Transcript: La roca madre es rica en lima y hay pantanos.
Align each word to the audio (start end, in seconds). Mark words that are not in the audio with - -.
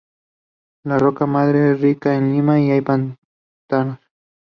La 0.83 0.97
roca 0.97 1.27
madre 1.27 1.73
es 1.73 1.79
rica 1.79 2.15
en 2.15 2.31
lima 2.31 2.59
y 2.59 2.71
hay 2.71 2.81
pantanos. 2.81 3.99